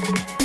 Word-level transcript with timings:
Thank 0.00 0.28
you. 0.30 0.37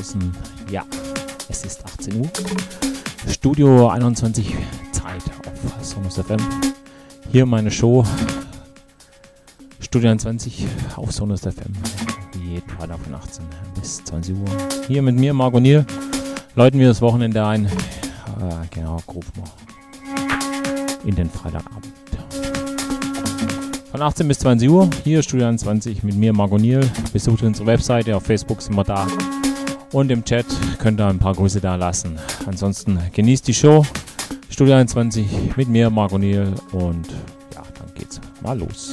Draußen. 0.00 0.32
Ja, 0.70 0.84
es 1.48 1.64
ist 1.64 1.84
18 1.84 2.20
Uhr. 2.20 2.28
Studio 3.28 3.88
21 3.88 4.54
Zeit 4.92 5.22
auf 5.46 5.84
Sonus 5.84 6.14
FM. 6.14 6.40
Hier 7.30 7.44
meine 7.44 7.70
Show. 7.70 8.04
Studio 9.80 10.10
21 10.10 10.66
auf 10.96 11.12
Sonus 11.12 11.40
FM. 11.40 11.72
Jeden 12.42 12.68
Freitag 12.70 12.98
von 13.00 13.14
18 13.14 13.44
bis 13.78 14.02
20 14.04 14.36
Uhr. 14.36 14.48
Hier 14.88 15.02
mit 15.02 15.16
mir, 15.16 15.34
Marco 15.34 15.60
Niel. 15.60 15.84
Läuten 16.54 16.80
wir 16.80 16.88
das 16.88 17.02
Wochenende 17.02 17.44
ein. 17.44 17.66
Äh, 17.66 17.70
genau, 18.70 18.98
grob 19.06 19.24
mal. 19.36 19.50
In 21.04 21.14
den 21.14 21.28
Freitagabend. 21.28 21.92
Von 23.90 24.02
18 24.02 24.28
bis 24.28 24.38
20 24.38 24.70
Uhr, 24.70 24.88
hier 25.04 25.22
Studio 25.22 25.48
21 25.48 26.04
mit 26.04 26.14
mir, 26.14 26.32
Marco 26.32 26.56
Niel. 26.56 26.88
Besucht 27.12 27.42
unsere 27.42 27.66
Webseite, 27.66 28.16
auf 28.16 28.22
Facebook 28.22 28.62
sind 28.62 28.76
wir 28.76 28.84
da. 28.84 29.06
Und 29.92 30.10
im 30.10 30.24
Chat 30.24 30.46
könnt 30.78 31.00
ihr 31.00 31.06
ein 31.06 31.18
paar 31.18 31.34
Grüße 31.34 31.60
da 31.60 31.74
lassen. 31.74 32.16
Ansonsten 32.46 32.98
genießt 33.12 33.46
die 33.48 33.54
Show. 33.54 33.84
Studio 34.48 34.74
21 34.74 35.56
mit 35.56 35.68
mir, 35.68 35.90
Marco 35.90 36.18
Niel. 36.18 36.52
Und 36.72 37.08
ja, 37.54 37.62
dann 37.78 37.94
geht's 37.94 38.20
mal 38.42 38.58
los. 38.58 38.92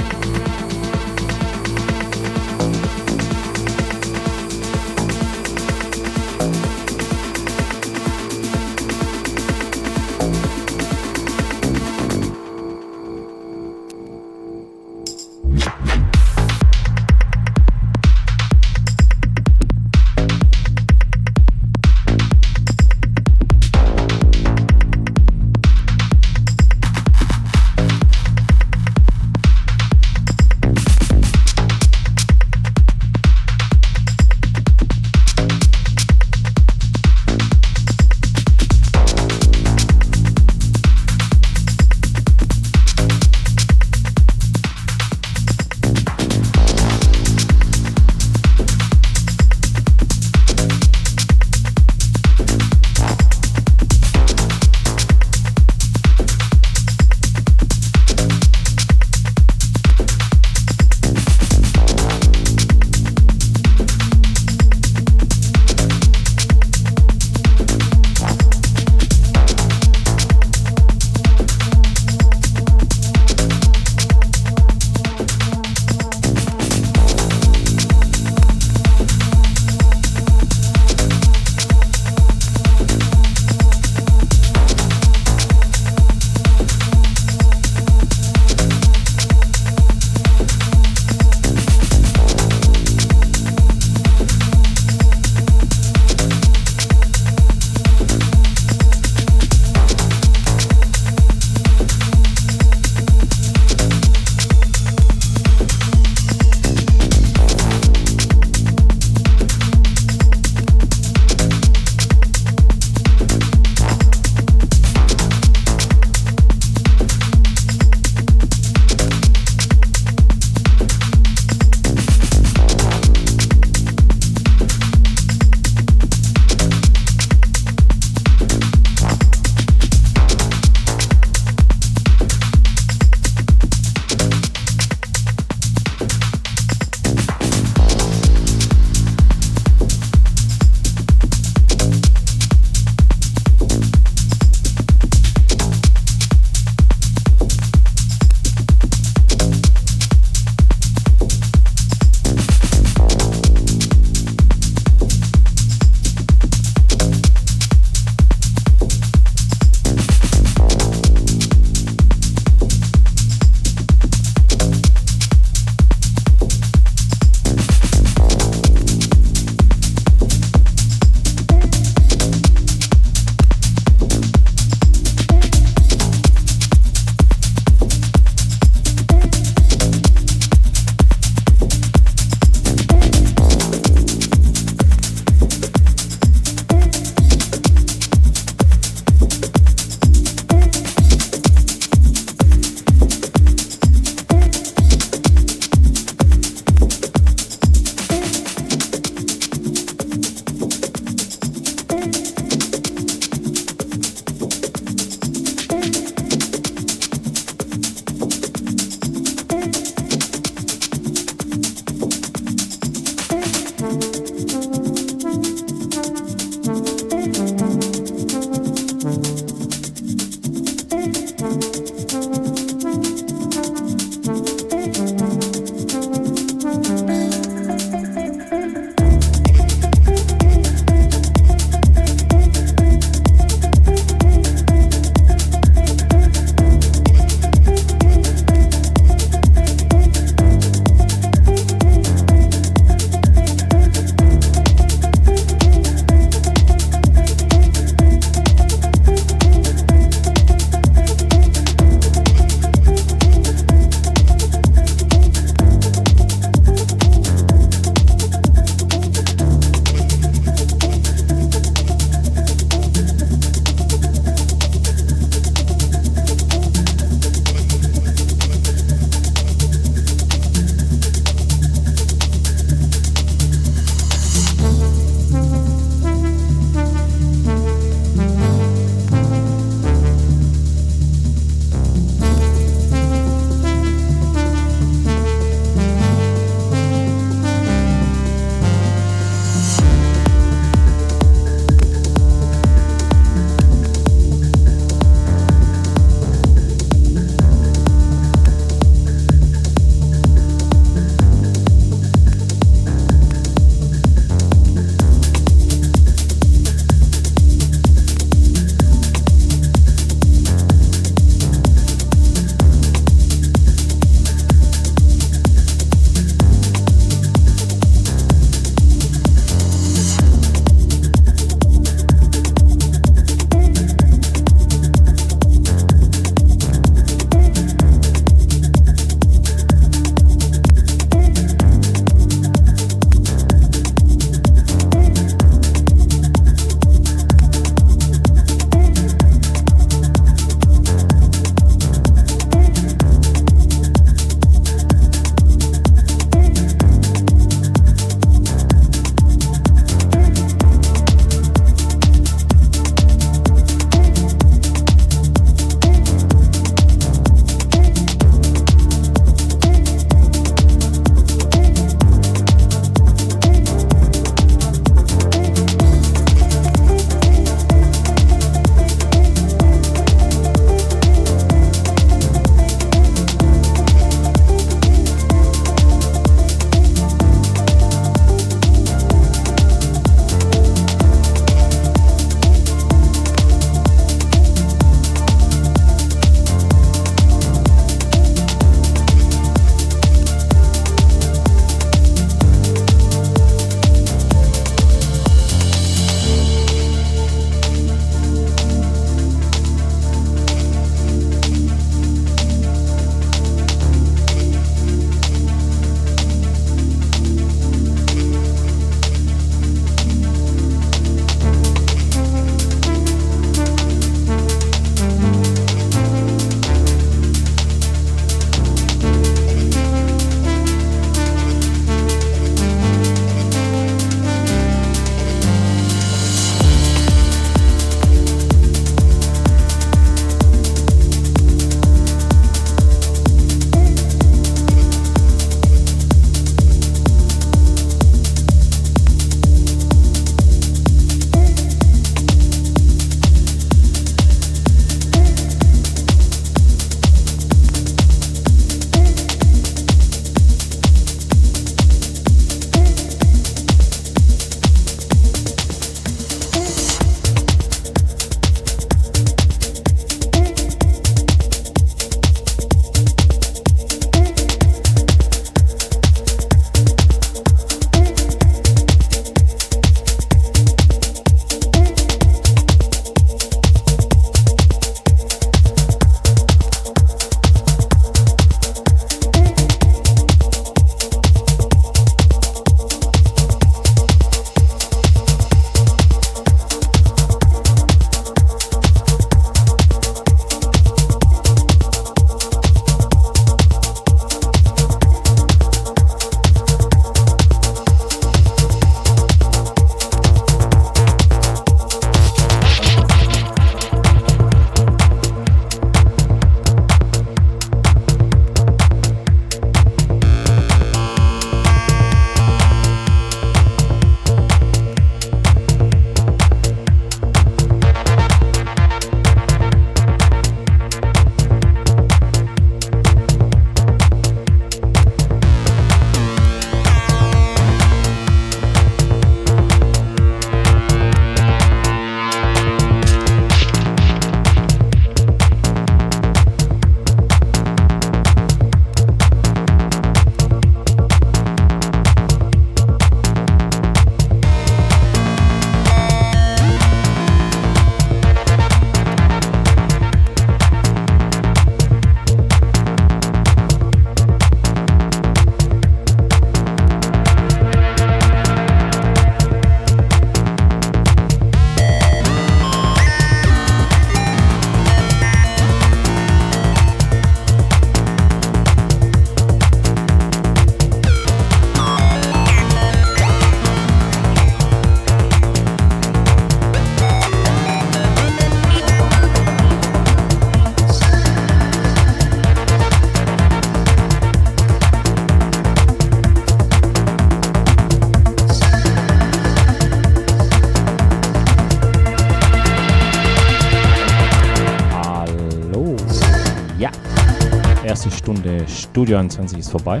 Studio 598.92 599.16
21 599.16 599.58
ist 599.58 599.70
vorbei. 599.70 600.00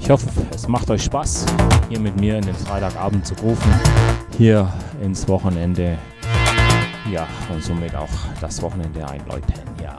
Ich 0.00 0.08
hoffe, 0.08 0.26
es 0.54 0.66
macht 0.66 0.90
euch 0.90 1.02
Spaß, 1.02 1.44
hier 1.90 2.00
mit 2.00 2.18
mir 2.18 2.38
in 2.38 2.46
den 2.46 2.54
Freitagabend 2.54 3.26
zu 3.26 3.34
rufen, 3.34 3.70
hier 4.38 4.72
ins 5.02 5.28
Wochenende. 5.28 5.98
Ja, 7.12 7.26
und 7.52 7.62
somit 7.62 7.94
auch 7.94 8.08
das 8.40 8.62
Wochenende 8.62 9.06
einläuten. 9.06 9.52
Ja. 9.82 9.98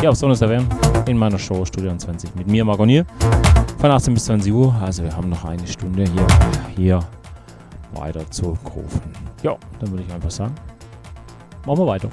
Hier 0.00 0.10
auf 0.10 0.16
Sonus 0.16 0.40
FM 0.40 0.66
in 1.06 1.16
meiner 1.16 1.38
Show 1.38 1.64
Studio 1.64 1.96
20 1.96 2.34
mit 2.34 2.48
mir, 2.48 2.64
Margonier, 2.64 3.06
von 3.78 3.92
18 3.92 4.14
bis 4.14 4.24
20 4.24 4.52
Uhr. 4.52 4.74
Also, 4.82 5.04
wir 5.04 5.16
haben 5.16 5.28
noch 5.28 5.44
eine 5.44 5.64
Stunde 5.68 6.02
hier, 6.02 6.26
hier 6.74 7.00
weiter 7.92 8.28
zu 8.28 8.58
rufen. 8.74 9.12
Ja, 9.44 9.54
dann 9.78 9.88
würde 9.92 10.02
ich 10.02 10.12
einfach 10.12 10.32
sagen, 10.32 10.56
machen 11.64 11.78
wir 11.78 11.86
weiter. 11.86 12.08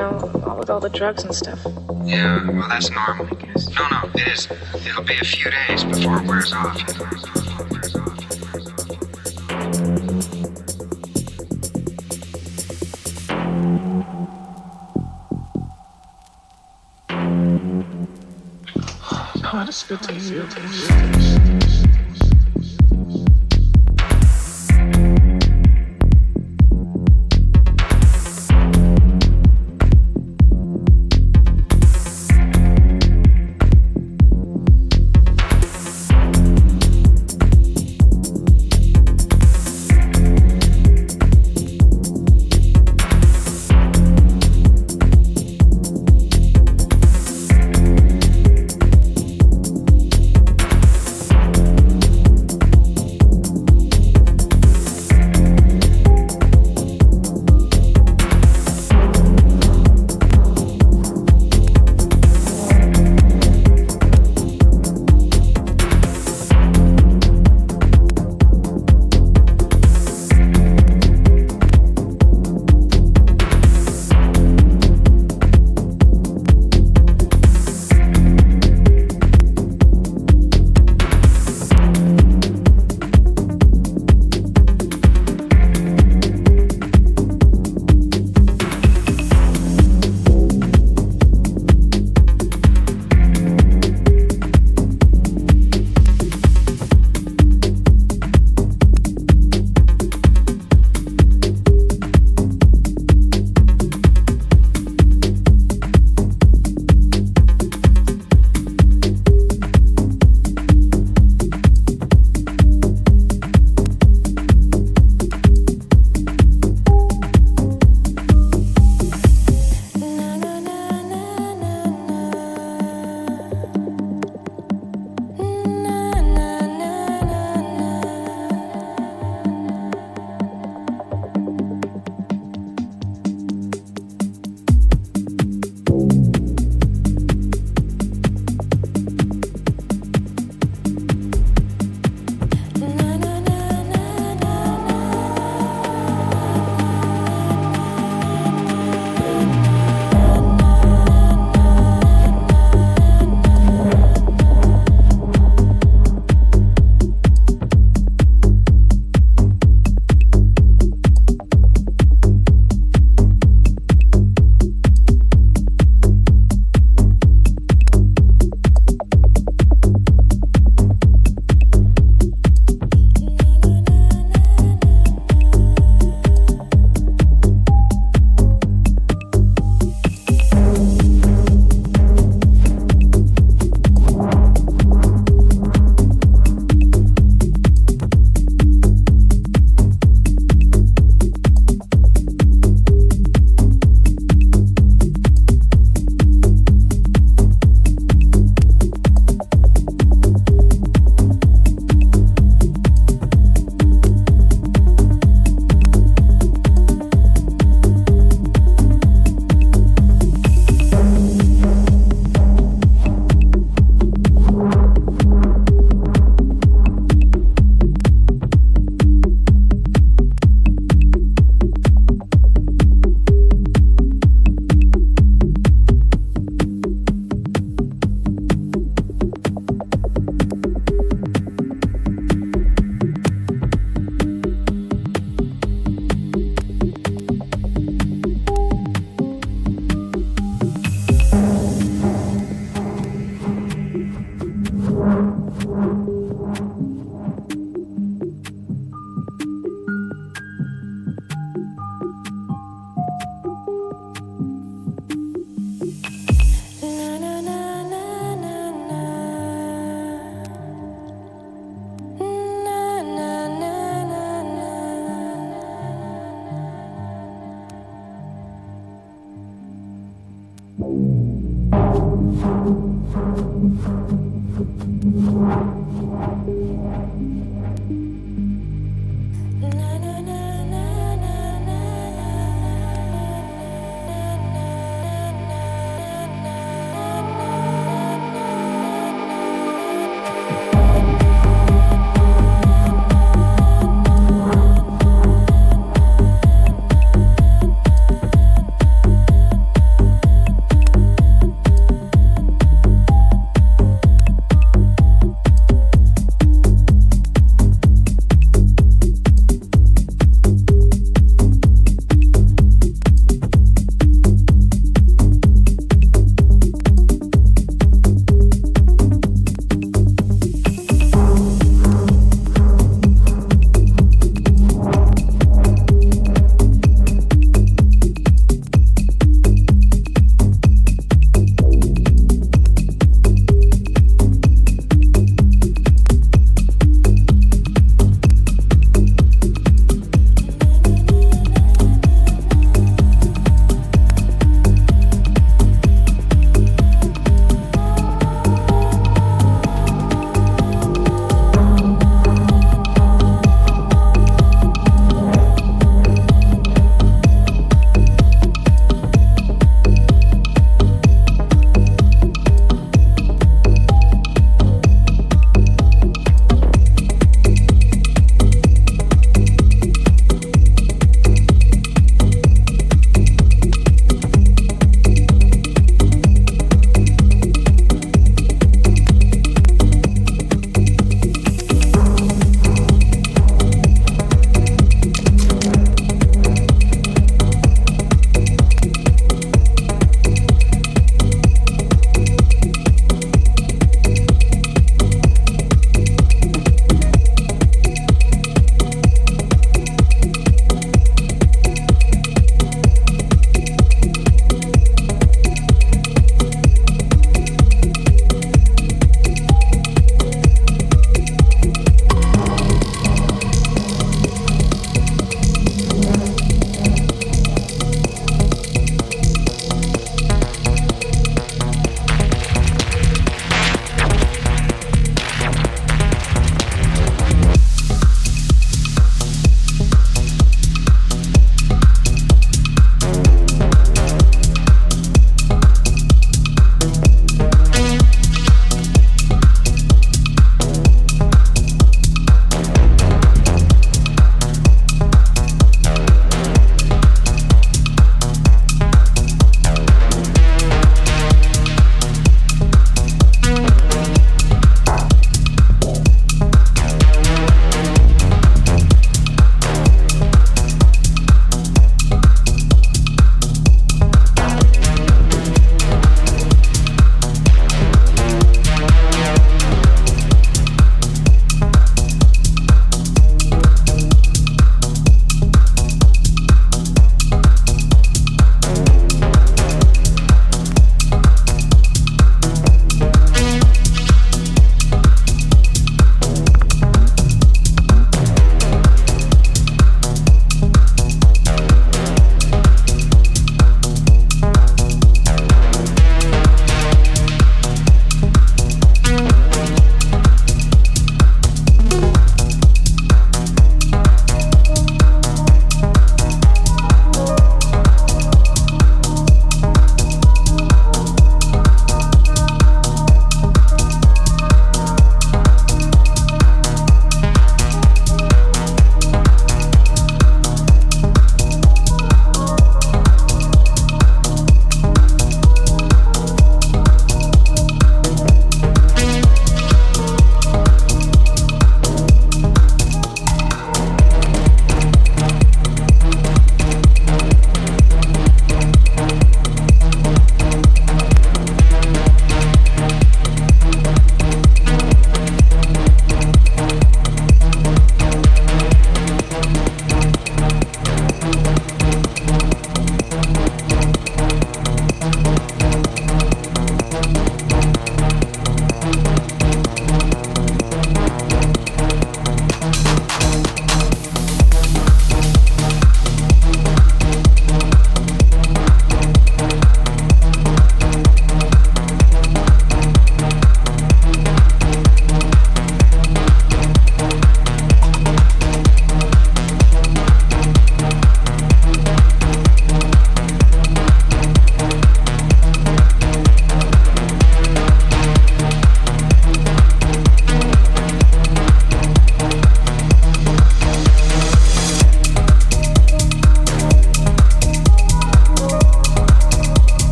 Hard 0.00 0.20
to 0.20 0.26
tell, 0.26 0.40
you 0.40 0.46
know, 0.46 0.54
with 0.54 0.70
all 0.70 0.80
the 0.80 0.88
drugs 0.88 1.24
and 1.24 1.34
stuff. 1.34 1.60
Yeah, 2.04 2.46
well, 2.50 2.68
that's 2.68 2.90
normal. 2.90 3.26
I 3.26 3.34
guess. 3.34 3.68
No, 3.70 3.88
no, 3.88 4.10
it 4.14 4.28
is. 4.28 4.48
It'll 4.86 5.04
be 5.04 5.14
a 5.14 5.24
few 5.24 5.50
days 5.50 5.84
before 5.84 6.18
it 6.18 6.26
wears 6.26 6.52
off. 6.52 6.80
Oh, 19.12 19.32
God, 19.42 19.68
it's 19.68 19.82
good 19.86 20.02
to 20.02 20.14
you. 20.14 20.89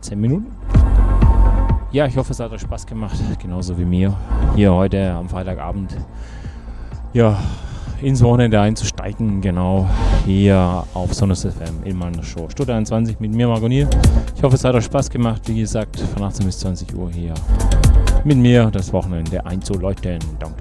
10 0.00 0.20
Minuten. 0.20 0.46
Ja, 1.92 2.06
ich 2.06 2.16
hoffe, 2.16 2.32
es 2.32 2.40
hat 2.40 2.50
euch 2.52 2.62
Spaß 2.62 2.86
gemacht, 2.86 3.16
genauso 3.38 3.78
wie 3.78 3.84
mir. 3.84 4.14
Hier 4.56 4.72
heute 4.72 5.10
am 5.12 5.28
Freitagabend, 5.28 5.96
ja, 7.12 7.36
ins 8.00 8.22
Wochenende 8.22 8.60
einzusteigen, 8.60 9.40
genau, 9.40 9.86
hier 10.24 10.84
auf 10.94 11.14
Sonus 11.14 11.42
FM 11.42 11.82
in 11.84 11.96
meiner 11.96 12.22
Show. 12.22 12.48
Stunde 12.48 12.74
21 12.74 13.20
mit 13.20 13.34
mir, 13.34 13.48
Margonier. 13.48 13.88
Ich 14.36 14.42
hoffe, 14.42 14.56
es 14.56 14.64
hat 14.64 14.74
euch 14.74 14.84
Spaß 14.84 15.10
gemacht, 15.10 15.42
wie 15.46 15.60
gesagt, 15.60 15.98
von 15.98 16.22
18 16.22 16.46
bis 16.46 16.58
20 16.60 16.94
Uhr 16.94 17.10
hier 17.10 17.34
mit 18.24 18.38
mir 18.38 18.70
das 18.70 18.92
Wochenende 18.92 19.44
einzuläuten. 19.44 20.18
Dong. 20.38 20.54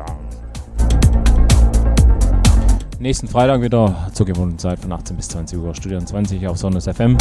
Nächsten 3.00 3.28
Freitag 3.28 3.62
wieder 3.62 4.10
zur 4.14 4.26
gewohnten 4.26 4.58
Zeit 4.58 4.80
von 4.80 4.92
18 4.92 5.16
bis 5.16 5.28
20 5.28 5.60
Uhr, 5.60 5.76
Studio 5.76 6.00
20 6.00 6.48
auf 6.48 6.58
Sonus 6.58 6.86
FM. 6.86 7.16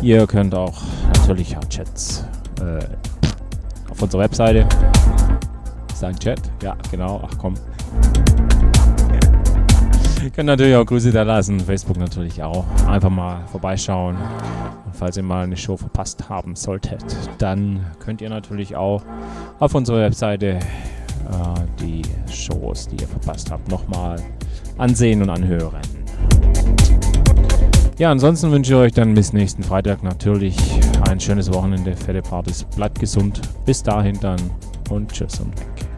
Ihr 0.00 0.28
könnt 0.28 0.54
auch 0.54 0.80
natürlich 1.12 1.56
Chats 1.68 2.24
äh, 2.60 2.78
auf 3.90 4.00
unserer 4.00 4.22
Webseite. 4.22 4.64
Ist 5.92 6.04
ein 6.04 6.16
Chat? 6.16 6.40
Ja, 6.62 6.76
genau. 6.92 7.20
Ach 7.26 7.36
komm. 7.36 7.54
Ihr 10.22 10.30
könnt 10.34 10.46
natürlich 10.46 10.76
auch 10.76 10.86
Grüße 10.86 11.10
da 11.10 11.24
lassen. 11.24 11.58
Facebook 11.58 11.96
natürlich 11.96 12.40
auch. 12.40 12.64
Einfach 12.86 13.10
mal 13.10 13.44
vorbeischauen. 13.48 14.14
Und 14.14 14.94
falls 14.94 15.16
ihr 15.16 15.24
mal 15.24 15.42
eine 15.42 15.56
Show 15.56 15.76
verpasst 15.76 16.28
haben 16.28 16.54
solltet, 16.54 17.04
dann 17.38 17.84
könnt 17.98 18.20
ihr 18.20 18.30
natürlich 18.30 18.76
auch 18.76 19.02
auf 19.58 19.74
unserer 19.74 20.02
Webseite 20.02 20.46
äh, 20.50 20.60
die 21.80 22.02
Shows, 22.32 22.86
die 22.86 23.02
ihr 23.02 23.08
verpasst 23.08 23.50
habt, 23.50 23.68
nochmal 23.68 24.16
mal 24.16 24.24
ansehen 24.82 25.22
und 25.22 25.30
anhören. 25.30 25.80
Ja, 27.98 28.10
ansonsten 28.10 28.50
wünsche 28.50 28.72
ich 28.72 28.78
euch 28.78 28.92
dann 28.92 29.14
bis 29.14 29.32
nächsten 29.32 29.62
Freitag 29.62 30.02
natürlich 30.02 30.56
ein 31.08 31.20
schönes 31.20 31.52
Wochenende. 31.52 31.94
Fette 31.94 32.20
Partys. 32.20 32.64
Bleibt 32.74 32.98
gesund. 32.98 33.40
Bis 33.64 33.82
dahin 33.82 34.18
dann 34.20 34.40
und 34.90 35.12
tschüss 35.12 35.38
und 35.38 35.56
weg. 35.58 35.91